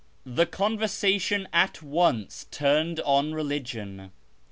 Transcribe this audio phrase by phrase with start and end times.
[0.25, 4.09] The conversation atj once turned on religion.